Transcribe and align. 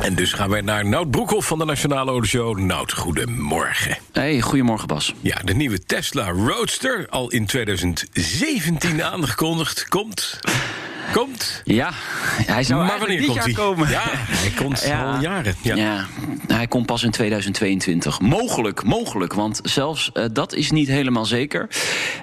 En 0.00 0.14
dus 0.14 0.32
gaan 0.32 0.50
wij 0.50 0.60
naar 0.60 0.86
Nout 0.86 1.10
Broekhoff 1.10 1.46
van 1.46 1.58
de 1.58 1.64
Nationale 1.64 2.10
Autoshow. 2.10 2.58
Nout, 2.58 2.92
goedemorgen. 2.92 3.98
Hey, 4.12 4.40
goedemorgen 4.40 4.86
Bas. 4.86 5.14
Ja, 5.20 5.36
de 5.44 5.54
nieuwe 5.54 5.84
Tesla 5.84 6.30
Roadster, 6.30 7.06
al 7.08 7.30
in 7.30 7.46
2017 7.46 9.02
aangekondigd, 9.04 9.88
komt... 9.88 10.40
Komt. 11.12 11.62
Ja, 11.64 11.90
hij 12.46 12.62
zou 12.62 12.84
maar 12.86 12.98
wanneer 12.98 13.22
komt 13.24 13.34
jaar 13.34 13.44
hij? 13.44 13.52
komen. 13.52 13.88
Ja, 13.88 14.02
hij 14.04 14.50
komt 14.50 14.82
Ja. 14.84 15.12
al 15.14 15.20
jaren. 15.20 15.54
Ja. 15.62 15.74
Ja. 15.74 16.06
hij 16.46 16.66
komt 16.66 16.86
pas 16.86 17.02
in 17.02 17.10
2022. 17.10 18.20
Mogelijk, 18.20 18.84
mogelijk, 18.84 19.32
want 19.34 19.60
zelfs 19.62 20.10
eh, 20.12 20.24
dat 20.32 20.54
is 20.54 20.70
niet 20.70 20.88
helemaal 20.88 21.24
zeker. 21.24 21.68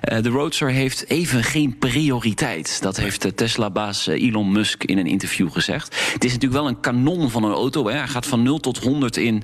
Eh, 0.02 0.22
de 0.22 0.30
Roadster 0.30 0.70
heeft 0.70 1.09
even 1.09 1.44
geen 1.44 1.78
prioriteit. 1.78 2.81
Dat 2.81 2.98
heeft 2.98 3.22
de 3.22 3.34
Tesla-baas 3.34 4.08
eh, 4.08 4.23
Elon 4.23 4.52
Musk 4.52 4.84
in 4.84 4.98
een 4.98 5.08
interview 5.08 5.52
gezegd. 5.52 5.95
Het 6.14 6.23
is 6.23 6.31
natuurlijk 6.34 6.62
wel 6.62 6.67
een 6.70 6.80
kanon 6.80 7.30
van 7.31 7.44
een 7.44 7.54
auto. 7.54 7.88
Hè. 7.88 7.94
Hij 7.98 8.08
gaat 8.08 8.26
van 8.26 8.44
0 8.44 8.59
tot 8.59 8.78
100 8.78 9.17
in 9.17 9.44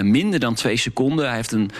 minder 0.00 0.40
dan 0.40 0.54
2 0.54 0.76
seconden. 0.76 1.26
Hij 1.26 1.36
heeft 1.36 1.52
een 1.52 1.70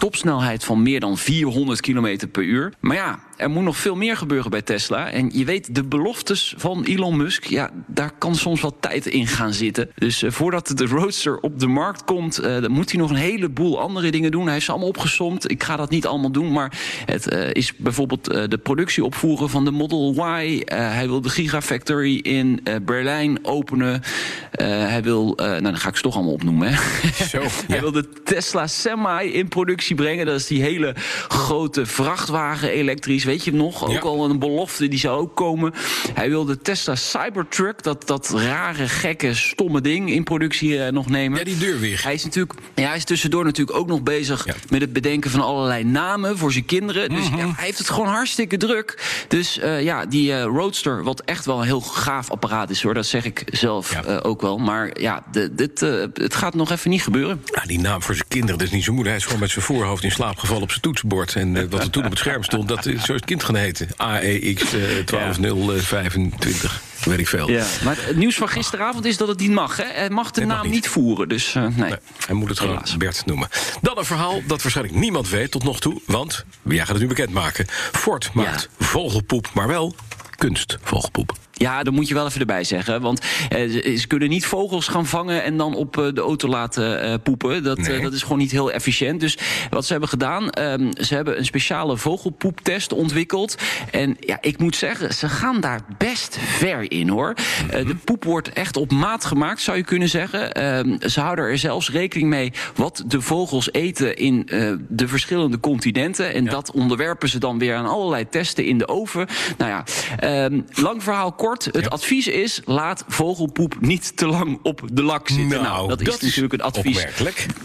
topsnelheid 0.00 0.64
van 0.64 0.82
meer 0.82 1.00
dan 1.00 1.18
400 1.18 1.80
km 1.80 2.26
per 2.32 2.42
uur. 2.42 2.72
Maar 2.80 2.96
ja, 2.96 3.18
er 3.36 3.50
moet 3.50 3.64
nog 3.64 3.76
veel 3.76 3.96
meer 3.96 4.16
gebeuren 4.16 4.50
bij 4.50 4.62
Tesla. 4.62 5.10
En 5.10 5.30
je 5.32 5.44
weet, 5.44 5.74
de 5.74 5.84
beloftes 5.84 6.54
van 6.56 6.84
Elon 6.84 7.16
Musk, 7.16 7.44
ja, 7.44 7.70
daar 7.86 8.10
kan 8.18 8.34
soms 8.34 8.60
wat 8.60 8.74
tijd 8.80 9.06
in 9.06 9.26
gaan 9.26 9.52
zitten. 9.52 9.90
Dus 9.94 10.22
eh, 10.22 10.30
voordat 10.30 10.72
de 10.74 10.86
Roadster 10.86 11.38
op 11.40 11.60
de 11.60 11.66
markt 11.66 12.04
komt, 12.04 12.38
eh, 12.38 12.60
dan 12.60 12.70
moet 12.70 12.90
hij 12.90 13.00
nog 13.00 13.10
een 13.10 13.16
heleboel 13.16 13.80
andere 13.80 14.10
dingen 14.10 14.30
doen. 14.30 14.44
Hij 14.44 14.52
heeft 14.52 14.64
ze 14.64 14.70
allemaal 14.70 14.88
opgesomd. 14.88 15.50
Ik 15.50 15.62
ga 15.62 15.76
dat 15.76 15.90
niet 15.90 16.06
allemaal 16.06 16.32
doen, 16.32 16.52
maar 16.52 16.78
het 17.04 17.28
eh, 17.28 17.52
is 17.52 17.76
bijvoorbeeld 17.76 18.24
de 18.24 18.58
productie 18.62 19.04
opvoeren 19.04 19.50
van 19.50 19.64
de 19.64 19.70
Model 19.70 20.14
Y. 20.40 20.62
Hij 20.64 21.06
wil 21.06 21.20
de 21.20 21.28
Gigafactory 21.28 22.16
in 22.16 22.62
Berlijn 22.82 23.38
openen. 23.42 24.02
Hij 24.50 25.02
wil, 25.02 25.32
nou 25.36 25.62
dan 25.62 25.76
ga 25.76 25.88
ik 25.88 25.96
ze 25.96 26.02
toch 26.02 26.14
allemaal 26.14 26.32
opnoemen. 26.32 26.68
Hè. 26.72 27.24
Zo, 27.24 27.42
Hij 27.68 27.80
wil 27.80 27.92
de 27.92 28.08
Tesla 28.24 28.66
Semi 28.66 29.32
in 29.32 29.48
productie 29.48 29.89
brengen. 29.94 30.26
Dat 30.26 30.36
is 30.40 30.46
die 30.46 30.62
hele 30.62 30.94
grote 31.28 31.86
vrachtwagen 31.86 32.68
elektrisch. 32.70 33.24
Weet 33.24 33.44
je 33.44 33.52
nog? 33.52 33.84
Ook 33.84 33.90
Ja. 33.92 33.98
al 34.00 34.30
een 34.30 34.38
belofte, 34.38 34.88
die 34.88 34.98
zou 34.98 35.20
ook 35.20 35.36
komen. 35.36 35.72
Hij 36.14 36.28
wil 36.28 36.44
de 36.44 36.58
Tesla 36.58 36.94
Cybertruck, 36.94 37.82
dat, 37.82 38.06
dat 38.06 38.30
rare, 38.30 38.88
gekke, 38.88 39.34
stomme 39.34 39.80
ding, 39.80 40.10
in 40.10 40.24
productie 40.24 40.82
eh, 40.84 40.92
nog 40.92 41.08
nemen. 41.08 41.38
Ja, 41.38 41.44
die 41.44 41.58
deur 41.58 41.78
weer. 41.80 42.00
Hij 42.02 42.14
is 42.14 42.24
natuurlijk, 42.24 42.52
ja, 42.74 42.86
hij 42.88 42.96
is 42.96 43.04
tussendoor 43.04 43.44
natuurlijk 43.44 43.78
ook 43.78 43.86
nog 43.86 44.02
bezig 44.02 44.44
Ja. 44.46 44.54
met 44.70 44.80
het 44.80 44.92
bedenken 44.92 45.30
van 45.30 45.40
allerlei 45.40 45.84
namen 45.84 46.38
voor 46.38 46.52
zijn 46.52 46.64
kinderen. 46.64 47.08
Dus 47.08 47.28
Mhm. 47.30 47.38
ja, 47.38 47.52
hij 47.54 47.64
heeft 47.64 47.78
het 47.78 47.90
gewoon 47.90 48.08
hartstikke 48.08 48.56
druk. 48.56 48.98
Dus 49.28 49.58
eh, 49.58 49.82
ja, 49.82 50.06
die 50.06 50.32
eh, 50.32 50.42
Roadster, 50.44 51.02
wat 51.02 51.20
echt 51.20 51.44
wel 51.44 51.58
een 51.58 51.66
heel 51.66 51.80
gaaf 51.80 52.30
apparaat 52.30 52.70
is 52.70 52.82
hoor, 52.82 52.94
dat 52.94 53.06
zeg 53.06 53.24
ik 53.24 53.44
zelf 53.46 53.96
ook 54.22 54.40
wel. 54.40 54.58
Maar 54.58 55.00
ja, 55.00 55.22
de, 55.32 55.54
dit, 55.54 55.80
het 56.14 56.34
gaat 56.34 56.54
nog 56.54 56.70
even 56.70 56.90
niet 56.90 57.02
gebeuren. 57.02 57.42
Ja, 57.44 57.62
die 57.66 57.78
naam 57.80 58.02
voor 58.02 58.14
zijn 58.14 58.26
kinderen, 58.30 58.58
dat 58.58 58.66
is 58.66 58.72
niet 58.72 58.84
zo 58.84 58.92
moeilijk. 58.92 59.16
Hij 59.16 59.18
is 59.18 59.24
gewoon 59.24 59.40
met 59.40 59.50
zijn 59.50 59.64
voorhoofd 59.64 60.04
in 60.04 60.10
slaap 60.10 60.38
gevallen 60.38 60.62
op 60.62 60.70
zijn 60.70 60.80
toetsenbord. 60.80 61.34
En 61.34 61.56
eh, 61.56 61.64
wat 61.70 61.82
er 61.82 61.90
toen 61.90 62.04
op 62.04 62.10
het 62.10 62.18
scherm 62.18 62.42
stond, 62.42 62.68
dat 62.68 62.86
is, 62.86 63.04
zo 63.04 63.12
het 63.12 63.24
kind 63.24 63.44
gaan 63.44 63.54
heten. 63.54 63.88
AEX 63.96 64.62
eh 64.74 64.80
12025, 65.04 66.82
weet 67.04 67.18
ik 67.18 67.28
veel. 67.28 67.50
Ja, 67.50 67.66
maar 67.84 67.96
het 67.98 68.16
nieuws 68.16 68.36
van 68.36 68.48
gisteravond 68.48 69.04
is 69.04 69.16
dat 69.16 69.28
het 69.28 69.38
niet 69.38 69.50
mag. 69.50 69.76
Hè? 69.76 69.84
Hij 69.84 70.10
mag 70.10 70.30
de 70.30 70.40
mag 70.46 70.56
naam 70.56 70.64
niet. 70.64 70.72
niet 70.72 70.88
voeren. 70.88 71.28
Dus 71.28 71.54
eh, 71.54 71.62
nee. 71.62 71.72
Nee, 71.72 71.98
hij 72.26 72.34
moet 72.34 72.48
het 72.48 72.58
gewoon 72.58 72.74
Helaas. 72.74 72.96
Bert 72.96 73.26
noemen. 73.26 73.48
Dan 73.80 73.98
een 73.98 74.04
verhaal 74.04 74.42
dat 74.46 74.62
waarschijnlijk 74.62 74.98
niemand 74.98 75.28
weet 75.28 75.50
tot 75.50 75.64
nog 75.64 75.80
toe. 75.80 76.00
Want, 76.06 76.44
jij 76.62 76.78
gaat 76.78 76.88
het 76.88 77.00
nu 77.00 77.06
bekendmaken. 77.06 77.66
Ford 77.92 78.30
maakt 78.32 78.68
vogelpoep, 78.78 79.50
maar 79.54 79.66
wel 79.66 79.94
kunstvogelpoep. 80.36 81.36
Ja, 81.60 81.82
dat 81.82 81.92
moet 81.92 82.08
je 82.08 82.14
wel 82.14 82.26
even 82.26 82.40
erbij 82.40 82.64
zeggen. 82.64 83.00
Want 83.00 83.20
eh, 83.48 83.70
ze, 83.96 84.04
kunnen 84.06 84.28
niet 84.28 84.46
vogels 84.46 84.88
gaan 84.88 85.06
vangen 85.06 85.42
en 85.42 85.56
dan 85.56 85.74
op 85.74 85.98
eh, 85.98 86.04
de 86.14 86.20
auto 86.20 86.48
laten 86.48 87.02
eh, 87.02 87.14
poepen. 87.22 87.62
Dat, 87.62 87.78
eh, 87.78 87.86
Nee. 87.86 88.00
dat 88.00 88.12
is 88.12 88.22
gewoon 88.22 88.38
niet 88.38 88.50
heel 88.50 88.72
efficiënt. 88.72 89.20
Dus 89.20 89.38
wat 89.70 89.84
ze 89.84 89.90
hebben 89.92 90.08
gedaan, 90.10 90.50
ehm, 90.50 90.90
ze 90.98 91.14
hebben 91.14 91.38
een 91.38 91.44
speciale 91.44 91.96
vogelpoeptest 91.96 92.92
ontwikkeld. 92.92 93.54
En 93.90 94.16
ja, 94.20 94.38
ik 94.40 94.58
moet 94.58 94.76
zeggen, 94.76 95.14
ze 95.14 95.28
gaan 95.28 95.60
daar 95.60 95.80
best 95.98 96.38
ver 96.40 96.90
in 96.90 97.08
hoor. 97.08 97.34
Eh, 97.70 97.86
de 97.86 97.94
poep 97.94 98.24
wordt 98.24 98.52
echt 98.52 98.76
op 98.76 98.90
maat 98.92 99.24
gemaakt, 99.24 99.60
zou 99.60 99.76
je 99.76 99.84
kunnen 99.84 100.08
zeggen. 100.08 100.52
Ehm, 100.52 101.08
ze 101.08 101.20
houden 101.20 101.44
er 101.44 101.58
zelfs 101.58 101.90
rekening 101.90 102.28
mee 102.28 102.52
wat 102.74 103.04
de 103.06 103.20
vogels 103.20 103.72
eten 103.72 104.16
in 104.16 104.48
de 104.88 105.08
verschillende 105.08 105.60
continenten. 105.60 106.34
En 106.34 106.44
dat 106.44 106.70
onderwerpen 106.70 107.28
ze 107.28 107.38
dan 107.38 107.58
weer 107.58 107.74
aan 107.74 107.86
allerlei 107.86 108.28
testen 108.28 108.64
in 108.64 108.78
de 108.78 108.88
oven. 108.88 109.26
Nou 109.58 109.70
ja, 109.70 109.84
ehm, 110.18 110.60
lang 110.74 111.02
verhaal 111.02 111.32
kort. 111.32 111.48
Het 111.50 111.76
Ja. 111.80 111.88
advies 111.88 112.26
is: 112.26 112.60
laat 112.64 113.04
vogelpoep 113.08 113.80
niet 113.80 114.16
te 114.16 114.26
lang 114.26 114.58
op 114.62 114.82
de 114.92 115.02
lak 115.02 115.28
zitten. 115.28 115.62
Nou, 115.62 115.88
dat, 115.88 116.00
is 116.00 116.20
natuurlijk 116.20 116.52
een 116.52 116.60
advies. 116.60 117.06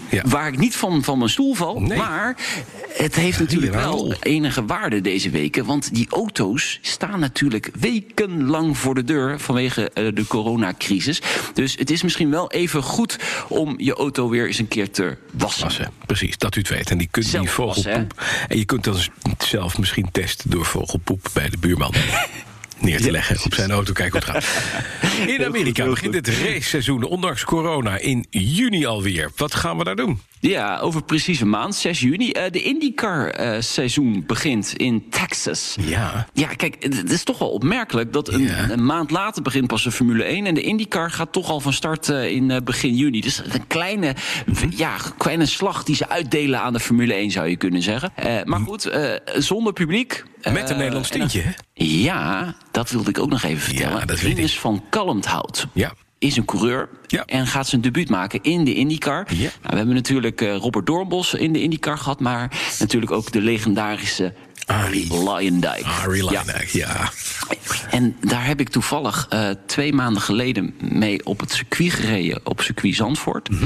Ja. 0.09 0.23
Waar 0.25 0.47
ik 0.47 0.57
niet 0.57 0.75
van, 0.75 1.03
van 1.03 1.17
mijn 1.17 1.29
stoel 1.29 1.53
val. 1.53 1.81
Nee. 1.81 1.97
Maar 1.97 2.35
het 2.89 3.15
heeft 3.15 3.39
natuurlijk 3.39 3.73
wel 3.73 4.13
enige 4.21 4.65
waarde 4.65 5.01
deze 5.01 5.29
weken. 5.29 5.65
Want 5.65 5.93
die 5.95 6.07
auto's 6.09 6.79
staan 6.81 7.19
natuurlijk 7.19 7.69
wekenlang 7.79 8.77
voor 8.77 8.95
de 8.95 9.03
deur 9.03 9.39
vanwege 9.39 9.89
eh, 9.89 10.07
de 10.13 10.27
coronacrisis. 10.27 11.21
Dus 11.53 11.75
het 11.77 11.89
is 11.91 12.03
misschien 12.03 12.29
wel 12.29 12.51
even 12.51 12.83
goed 12.83 13.19
om 13.47 13.73
je 13.77 13.93
auto 13.93 14.29
weer 14.29 14.47
eens 14.47 14.59
een 14.59 14.67
keer 14.67 14.91
te 14.91 15.17
wassen. 15.31 15.63
Wassen, 15.63 15.91
precies, 16.05 16.37
dat 16.37 16.55
u 16.55 16.59
het 16.59 16.69
weet. 16.69 16.89
En 16.89 16.97
die 16.97 17.07
kunt 17.11 17.25
die 17.25 17.33
Zelf 17.33 17.55
wassen, 17.55 17.83
vogelpoep. 17.83 18.23
En 18.47 18.57
je 18.57 18.65
kunt 18.65 18.83
dan 18.83 18.97
zelf 19.37 19.77
misschien 19.77 20.11
testen 20.11 20.49
door 20.49 20.65
vogelpoep 20.65 21.29
bij 21.33 21.49
de 21.49 21.57
buurman. 21.57 21.93
Neer 22.79 23.01
te 23.01 23.11
leggen 23.11 23.37
op 23.45 23.53
zijn 23.53 23.71
auto, 23.71 23.93
kijken 23.93 24.23
hoe 24.23 24.33
het 24.33 24.43
gaat. 24.45 25.27
In 25.27 25.45
Amerika 25.45 25.85
begint 25.85 26.13
het 26.13 26.27
raceseizoen, 26.27 27.03
ondanks 27.03 27.43
corona, 27.43 27.97
in 27.97 28.25
juni 28.29 28.85
alweer. 28.85 29.31
Wat 29.35 29.55
gaan 29.55 29.77
we 29.77 29.83
daar 29.83 29.95
doen? 29.95 30.21
Ja, 30.39 30.79
over 30.79 31.03
precies 31.03 31.39
een 31.41 31.49
maand, 31.49 31.75
6 31.75 31.99
juni. 31.99 32.31
Eh, 32.31 32.51
de 32.51 32.61
IndyCar-seizoen 32.61 34.23
begint 34.27 34.73
in 34.77 35.03
Texas. 35.09 35.75
Ja. 35.81 36.27
Ja, 36.33 36.47
kijk, 36.47 36.75
het 36.79 37.11
is 37.11 37.23
toch 37.23 37.37
wel 37.39 37.49
opmerkelijk 37.49 38.13
dat 38.13 38.27
een, 38.27 38.41
Ja. 38.43 38.69
een 38.69 38.85
maand 38.85 39.11
later 39.11 39.41
begint 39.41 39.67
pas 39.67 39.83
de 39.83 39.91
Formule 39.91 40.23
1. 40.23 40.45
En 40.45 40.53
de 40.53 40.61
IndyCar 40.61 41.11
gaat 41.11 41.31
toch 41.31 41.49
al 41.49 41.59
van 41.59 41.73
start 41.73 42.09
eh, 42.09 42.31
in 42.31 42.51
eh, 42.51 42.61
begin 42.63 42.95
juni. 42.95 43.21
Dus 43.21 43.41
een 43.49 43.67
kleine, 43.67 44.15
Mhm. 44.45 44.67
ja, 44.69 44.95
kleine 45.17 45.45
slag 45.45 45.83
die 45.83 45.95
ze 45.95 46.09
uitdelen 46.09 46.59
aan 46.61 46.73
de 46.73 46.79
Formule 46.79 47.13
1, 47.13 47.31
zou 47.31 47.47
je 47.47 47.55
kunnen 47.57 47.81
zeggen. 47.81 48.11
Eh, 48.15 48.43
maar 48.43 48.59
goed, 48.59 48.85
eh, 48.85 49.11
zonder 49.35 49.73
publiek. 49.73 50.23
Met 50.53 50.63
een 50.63 50.69
Eh, 50.69 50.77
Nederlands 50.77 51.09
Ja. 51.09 51.41
hè? 51.41 51.49
Ja, 51.73 52.55
dat 52.71 52.89
wilde 52.89 53.09
ik 53.09 53.19
ook 53.19 53.29
nog 53.29 53.43
even 53.43 53.61
vertellen. 53.61 54.07
dat 54.07 54.17
ik. 54.17 54.23
Rinus 54.23 54.59
van 54.59 54.83
Kalmthout 54.89 55.67
Ja. 55.73 55.93
is 56.19 56.37
een 56.37 56.45
coureur 56.45 56.89
Ja. 57.07 57.23
en 57.25 57.47
gaat 57.47 57.67
zijn 57.67 57.81
debuut 57.81 58.09
maken 58.09 58.43
in 58.43 58.63
de 58.63 58.73
IndyCar. 58.73 59.25
Ja. 59.33 59.37
Nou, 59.37 59.51
we 59.61 59.75
hebben 59.75 59.95
natuurlijk 59.95 60.41
eh, 60.41 60.55
Robert 60.55 60.85
Doornbos 60.85 61.33
in 61.33 61.53
de 61.53 61.61
IndyCar 61.61 61.97
gehad... 61.97 62.19
maar 62.19 62.51
natuurlijk 62.79 63.11
ook 63.11 63.31
de 63.31 63.41
legendarische 63.41 64.33
Arie. 64.65 65.23
Lyondijk. 65.23 65.81
Harry 65.83 66.23
Ja. 66.31 66.41
Linek, 66.45 66.67
ja. 66.67 67.11
En 67.95 68.15
daar 68.21 68.45
heb 68.45 68.59
ik 68.59 68.69
toevallig 68.69 69.25
eh, 69.29 69.49
twee 69.65 69.93
maanden 69.93 70.21
geleden 70.21 70.73
mee 70.79 71.25
op 71.25 71.39
het 71.39 71.51
circuit 71.51 71.91
gereden, 71.93 72.39
op 72.43 72.61
circuit 72.61 72.95
Zandvoort. 72.95 73.49
Mhm. 73.49 73.65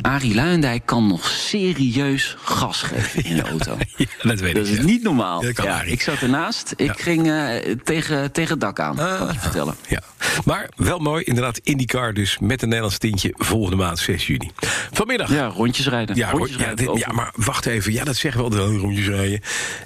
Arie 0.00 0.34
Luijendijk 0.34 0.86
kan 0.86 1.06
nog 1.06 1.26
serieus 1.28 2.36
gas 2.42 2.82
geven 2.82 3.24
in 3.24 3.36
de 3.36 3.42
auto. 3.52 3.76
Ja, 3.96 4.06
dat 4.22 4.40
weet 4.40 4.54
Dat 4.54 4.66
ik. 4.66 4.72
is 4.72 4.78
ja. 4.78 4.84
niet 4.84 5.02
normaal. 5.02 5.44
Ja, 5.44 5.82
ik 5.82 6.02
zat 6.02 6.18
ernaast. 6.20 6.72
Ik 6.76 7.00
ging 7.00 7.30
eh, 7.30 7.74
tegen, 7.84 8.32
tegen 8.32 8.50
het 8.50 8.60
dak 8.60 8.80
aan, 8.80 8.96
kan 8.96 9.26
ik 9.28 9.32
je 9.32 9.38
vertellen. 9.38 9.74
Ja. 9.88 10.02
Maar 10.44 10.68
wel 10.76 10.98
mooi, 10.98 11.24
inderdaad, 11.24 11.58
IndyCar 11.62 12.14
dus 12.14 12.38
met 12.40 12.62
een 12.62 12.68
Nederlands 12.68 12.98
tintje 12.98 13.32
volgende 13.36 13.76
maand 13.76 13.98
6 13.98 14.26
juni. 14.26 14.50
Vanmiddag. 14.92 15.30
Ja, 15.30 15.46
rondjes 15.46 15.88
rijden. 15.88 16.16
Ja, 16.16 16.30
rondjes 16.30 16.56
ja, 16.56 16.64
rijden 16.64 16.86
dit- 16.86 16.98
ja, 16.98 17.12
maar 17.12 17.32
wacht 17.36 17.66
even. 17.66 17.92
Ja, 17.92 18.04
dat 18.04 18.16
zeggen 18.16 18.40
we 18.40 18.46
altijd, 18.56 18.80
rondjes 18.80 19.06
rijden. 19.06 19.40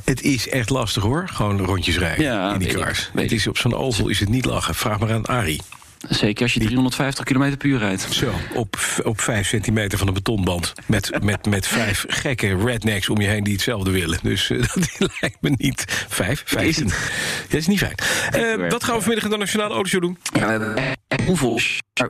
Het 0.05 0.23
is 0.23 0.49
echt 0.49 0.71
lastig 0.71 1.03
hoor, 1.03 1.29
gewoon 1.33 1.61
rondjes 1.65 1.99
rijden 1.99 2.25
Ja, 2.25 2.53
in 2.53 2.59
die 2.59 2.69
weet 2.69 2.77
ik, 2.77 2.83
cars. 2.83 3.11
weet 3.13 3.23
Het 3.23 3.33
is, 3.33 3.47
op 3.47 3.59
zo'n 3.59 3.75
oval 3.75 4.09
is 4.09 4.21
het 4.21 4.29
niet 4.29 4.45
lachen. 4.45 4.75
Vraag 4.75 4.99
maar 4.99 5.13
aan 5.13 5.27
Arie. 5.27 5.61
Zeker 6.09 6.43
als 6.43 6.55
je 6.55 6.61
350 6.61 7.25
km 7.25 7.57
per 7.57 7.67
uur 7.69 7.79
rijdt. 7.79 8.07
Zo, 8.11 8.33
op, 8.55 8.79
op 9.05 9.21
vijf 9.21 9.47
centimeter 9.49 9.99
van 9.99 10.09
een 10.09 10.15
betonband. 10.15 10.73
Met, 10.87 11.23
met, 11.25 11.47
met 11.47 11.67
vijf 11.67 12.05
gekke 12.09 12.57
rednecks 12.57 13.09
om 13.09 13.21
je 13.21 13.29
heen 13.29 13.45
die 13.45 13.53
hetzelfde 13.53 13.91
willen. 13.91 14.19
Dus 14.23 14.51
eh, 14.51 14.59
dat 14.99 15.11
lijkt 15.21 15.37
me 15.41 15.51
niet. 15.57 15.85
Vijf, 16.09 16.43
vijftien. 16.47 16.87
het? 16.87 17.11
Dat 17.49 17.61
is 17.61 17.67
niet 17.67 17.79
fijn. 17.79 17.95
Eh, 18.31 18.71
wat 18.71 18.85
gaan 18.85 18.95
we 18.95 19.01
vanmiddag 19.01 19.25
in 19.25 19.31
de 19.31 19.37
Nationale 19.37 19.75
Autoshow 19.75 20.01
doen? 20.03 20.19
Ja, 20.33 20.51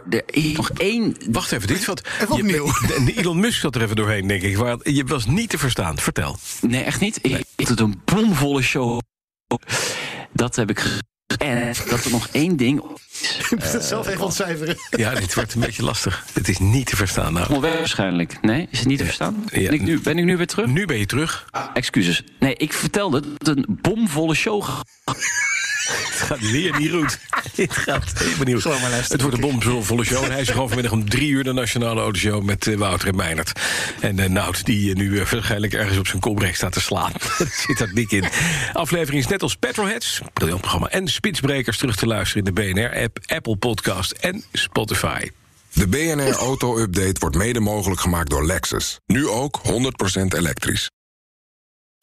er 0.08 0.22
is 0.26 0.52
nog 0.52 0.70
één. 0.70 1.16
Wacht 1.30 1.52
even, 1.52 1.68
dit 1.68 1.84
wat. 1.84 2.06
Even 2.20 2.30
opnieuw. 2.34 2.66
Je, 2.88 3.02
de- 3.04 3.20
Elon 3.20 3.40
Musk 3.40 3.60
zat 3.60 3.74
er 3.74 3.82
even 3.82 3.96
doorheen, 3.96 4.26
denk 4.26 4.42
ik. 4.42 4.56
Maar 4.58 4.76
je 4.82 5.04
was 5.04 5.26
niet 5.26 5.50
te 5.50 5.58
verstaan. 5.58 5.98
Vertel. 5.98 6.36
Nee, 6.60 6.82
echt 6.82 7.00
niet. 7.00 7.18
Ik 7.22 7.44
vind 7.56 7.68
het 7.68 7.80
een 7.80 8.00
bomvolle 8.04 8.62
show. 8.62 9.00
Dat 10.32 10.56
heb 10.56 10.70
ik. 10.70 10.84
En 11.36 11.72
dat 11.88 12.04
er 12.04 12.10
nog 12.10 12.28
één 12.32 12.56
ding. 12.56 12.82
Je 13.20 13.46
moet 13.50 13.72
het 13.72 13.84
zelf 13.84 14.06
even 14.08 14.24
ontcijferen. 14.24 14.76
Ja, 14.90 15.14
dit 15.14 15.34
wordt 15.34 15.54
een 15.54 15.60
beetje 15.60 15.82
lastig. 15.82 16.24
Het 16.32 16.48
is 16.48 16.58
niet 16.58 16.86
te 16.86 16.96
verstaan. 16.96 17.32
Nou, 17.32 17.46
Onderweg 17.54 17.78
waarschijnlijk. 17.78 18.38
Nee, 18.40 18.68
is 18.70 18.78
het 18.78 18.88
niet 18.88 18.98
te 18.98 19.04
verstaan? 19.04 19.44
Ja. 19.46 19.62
Ben, 19.62 19.72
ik 19.72 19.82
nu, 19.82 20.00
ben 20.00 20.18
ik 20.18 20.24
nu 20.24 20.36
weer 20.36 20.46
terug? 20.46 20.66
nu 20.66 20.86
ben 20.86 20.98
je 20.98 21.06
terug. 21.06 21.48
Excuses. 21.74 22.22
Nee, 22.38 22.54
ik 22.54 22.72
vertelde 22.72 23.20
dat 23.20 23.46
het 23.46 23.56
een 23.56 23.78
bomvolle 23.82 24.34
show. 24.34 24.64
Het 26.08 26.20
gaat 26.20 26.50
weer 26.50 26.78
niet 26.78 26.90
goed. 26.90 27.18
Het 27.66 27.76
gaat 27.76 28.12
helemaal 28.14 28.44
niet 28.44 28.62
goed. 28.62 29.08
Het 29.08 29.20
wordt 29.20 29.36
een 29.36 29.60
bomvolle 29.62 30.04
show. 30.04 30.24
En 30.24 30.30
hij 30.30 30.40
is 30.40 30.48
gewoon 30.48 30.66
vanmiddag 30.66 30.92
om 30.92 31.08
drie 31.08 31.28
uur 31.28 31.44
de 31.44 31.52
Nationale 31.52 32.00
Autoshow 32.00 32.42
met 32.42 32.66
eh, 32.66 32.76
Wouter 32.76 33.08
en 33.08 33.16
Meinert. 33.16 33.60
En 34.00 34.18
eh 34.18 34.28
Nout, 34.28 34.64
die 34.64 34.90
eh, 34.90 34.96
nu 34.96 35.16
waarschijnlijk 35.16 35.72
ergens 35.72 35.98
op 35.98 36.06
zijn 36.06 36.20
komrek 36.20 36.54
staat 36.56 36.72
te 36.72 36.80
slaan. 36.80 37.12
Dat 37.38 37.48
zit 37.66 37.80
er 37.80 37.94
dik 37.94 38.10
in. 38.10 38.24
Aflevering 38.72 39.22
is 39.22 39.30
net 39.30 39.42
als 39.42 39.56
Petrolheads, 39.56 40.20
briljant 40.32 40.60
programma... 40.60 40.88
en 40.88 41.08
Spitsbrekers 41.08 41.78
terug 41.78 41.96
te 41.96 42.06
luisteren 42.06 42.44
in 42.44 42.54
de 42.54 42.62
BNR-app, 42.62 43.18
Apple 43.26 43.56
Podcast 43.56 44.10
en 44.12 44.44
Spotify. 44.52 45.30
De 45.72 45.88
BNR 45.88 46.34
Auto 46.34 46.78
Update 46.78 47.16
wordt 47.18 47.36
mede 47.36 47.60
mogelijk 47.60 48.00
gemaakt 48.00 48.30
door 48.30 48.46
Lexus. 48.46 49.00
Nu 49.06 49.28
ook 49.28 49.60
100% 49.64 49.70
elektrisch. 50.36 50.90